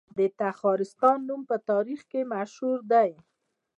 د 0.17 0.19
تخارستان 0.41 1.17
نوم 1.27 1.41
په 1.49 1.57
تاریخ 1.69 1.99
کې 2.11 2.21
مشهور 2.33 2.79
دی 2.91 3.11